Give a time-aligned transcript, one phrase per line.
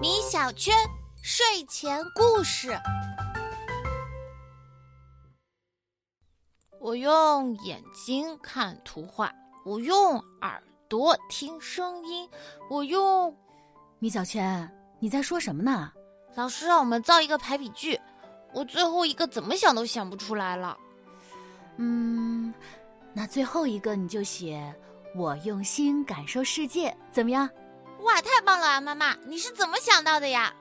[0.00, 0.74] 米小圈
[1.22, 2.78] 睡前故事。
[6.80, 9.30] 我用眼睛看图画，
[9.64, 12.28] 我用耳朵听声音，
[12.70, 13.36] 我用……
[13.98, 15.92] 米小圈，你在说什么呢？
[16.36, 18.00] 老师让我们造一个排比句，
[18.54, 20.78] 我最后一个怎么想都想不出来了。
[21.76, 22.54] 嗯，
[23.12, 24.74] 那最后一个你就写
[25.14, 27.48] “我用心感受世界”，怎么样？
[28.46, 28.80] 棒了啊！
[28.80, 30.54] 妈妈，你是怎么想到的呀？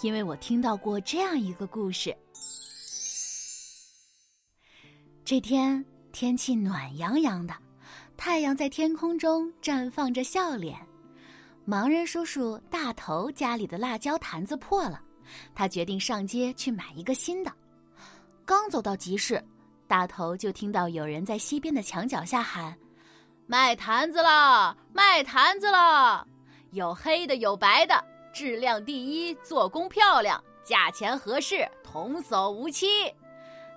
[0.00, 2.16] 因为我听到过这样一个故事。
[5.24, 7.52] 这天天气暖洋洋的，
[8.16, 10.78] 太阳在天空中绽放着笑脸。
[11.66, 15.02] 盲人叔叔大头家里的辣椒坛子破了，
[15.52, 17.52] 他决定上街去买一个新的。
[18.44, 19.44] 刚走到集市，
[19.88, 22.76] 大头就听到有人在西边的墙角下喊
[23.46, 26.26] ：“卖坛子了，卖坛子了！
[26.72, 33.12] 有黑的，有白的，质量第一，做工漂亮，价钱合适，童叟无欺。”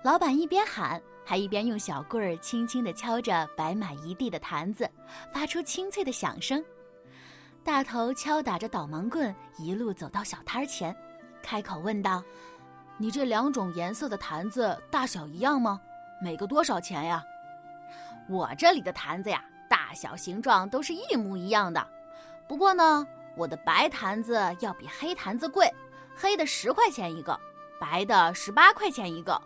[0.02, 4.88] 老板一边喊，还一边用小棍儿轻轻地敲着摆满一地的坛子，
[5.32, 6.64] 发出清脆的响声。
[7.64, 10.94] 大头敲打着导盲棍，一路走到小摊前，
[11.42, 12.22] 开口问道
[12.96, 15.80] ：“你这两种颜色的坛子大小一样吗？
[16.22, 17.24] 每个多少钱呀
[18.30, 21.84] ？”“我这里的坛子呀，大小形状都是一模一样的。
[22.48, 23.06] 不过呢，
[23.36, 25.72] 我的白坛子要比黑坛子贵，
[26.14, 27.38] 黑的十块钱一个，
[27.80, 29.40] 白的十八块钱一个。”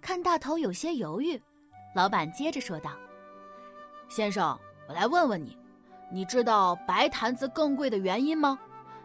[0.00, 1.40] 看大头有些犹豫，
[1.94, 2.92] 老板接着说道
[4.08, 5.58] ：“先生，我来问问你。”
[6.12, 8.58] 你知道白坛子更贵的原因吗？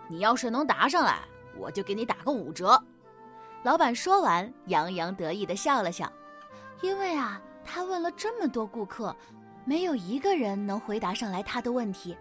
[0.08, 1.20] 你要是能答上来，
[1.56, 2.82] 我就给你打个五折。
[3.62, 6.12] 老板说完，洋洋得意的笑了笑，
[6.82, 9.16] 因为啊，他问了这么多顾客，
[9.66, 12.18] 没有一个人能回答上来他的问题。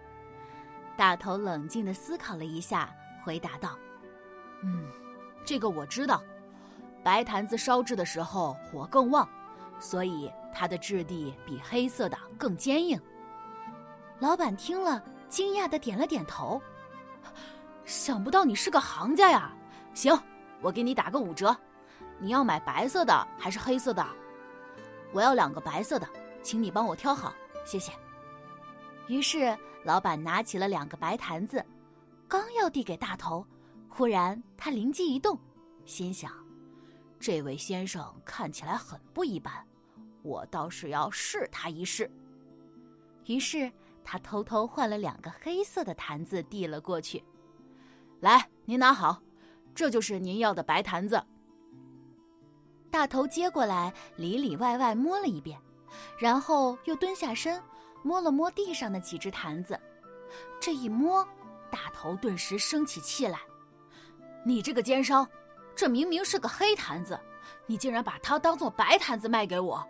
[0.97, 2.89] 大头冷静的思考了一下，
[3.23, 3.77] 回答道
[4.63, 4.89] ：“嗯，
[5.45, 6.23] 这个我知道，
[7.03, 9.27] 白坛子烧制的时候火更旺，
[9.79, 12.99] 所以它的质地比黑色的更坚硬。”
[14.19, 16.61] 老板听了，惊讶的点了点头。
[17.83, 19.51] 想不到你是个行家呀！
[19.93, 20.17] 行，
[20.61, 21.55] 我给你打个五折。
[22.17, 24.05] 你要买白色的还是黑色的？
[25.11, 26.07] 我要两个白色的，
[26.41, 27.33] 请你帮我挑好，
[27.65, 27.91] 谢谢。
[29.07, 31.63] 于是，老板拿起了两个白坛子，
[32.27, 33.45] 刚要递给大头，
[33.87, 35.39] 忽然他灵机一动，
[35.85, 36.31] 心想：
[37.19, 39.53] 这位先生看起来很不一般，
[40.23, 42.09] 我倒是要试他一试。
[43.25, 43.71] 于是。
[44.07, 47.23] 他偷偷换了两个黑色的坛子，递了过去。
[48.19, 49.19] 来，您拿好，
[49.73, 51.19] 这就是您要的白坛子。
[52.91, 55.59] 大头接过来，里里外外摸了一遍，
[56.19, 57.59] 然后又蹲下身，
[58.05, 59.79] 摸了摸地上的几只坛子。
[60.61, 61.27] 这一摸，
[61.71, 63.39] 大头顿时生起气来
[64.45, 65.27] ：“你这个奸商，
[65.75, 67.19] 这明明是个黑坛子，
[67.65, 69.83] 你竟然把它当做白坛子卖给我！”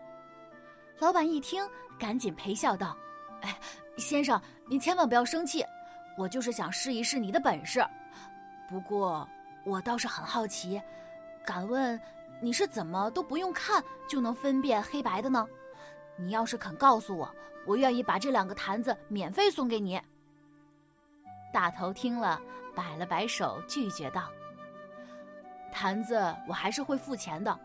[0.97, 1.67] 老板一听，
[1.99, 2.97] 赶紧陪笑道
[3.43, 3.59] ：“哎。”
[3.97, 5.63] 先生，您千万不要生气，
[6.17, 7.81] 我就是想试一试你的本事。
[8.69, 9.25] 不过，
[9.65, 10.81] 我倒是很好奇，
[11.45, 11.97] 敢问
[12.41, 15.47] 你是怎么都不用看就能分辨黑白的呢？
[16.17, 17.33] 你要是肯告诉我，
[17.65, 20.01] 我愿意把这两个坛子免费送给你。
[21.51, 22.41] 大头听了，
[22.75, 24.29] 摆了摆手，拒绝道
[25.71, 27.59] ：“坛子我还是会付钱的，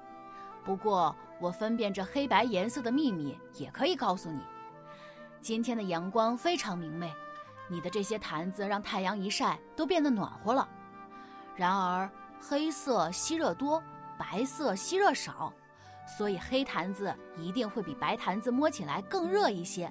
[0.65, 4.41] 不过我分辨这黑白颜色的秘密也可以告诉你。”
[5.43, 7.13] 今天的阳光非常明媚，
[7.67, 10.69] 你的这些坛子让太阳一晒都变得暖和了。
[11.57, 12.09] 然而
[12.41, 13.83] 黑色吸热多，
[14.19, 15.53] 白色吸热少，
[16.17, 19.91] 所以黑坛子一定会比白坛子摸起来更热一些。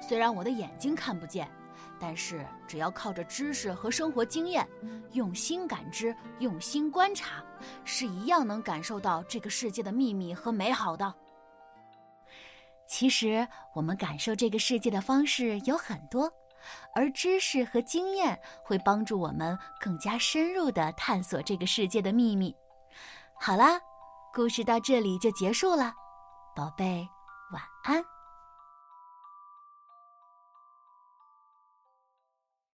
[0.00, 1.48] 虽然我的眼睛看不见，
[1.98, 4.66] 但是只要靠着知识和生活经验，
[5.12, 7.42] 用心感知、用心观察，
[7.84, 11.14] 是一样能感受到这个世界的秘密和美好的。
[12.86, 16.30] 其实，我们感受这个世界的方式有很多，
[16.94, 22.54] 而知识和经验会帮助我们更加深入的探索这个世界的秘密。
[23.40, 23.80] 好啦，
[24.36, 25.94] 故事到这里就结束了，
[26.54, 27.08] 宝贝，
[27.52, 28.04] 晚安。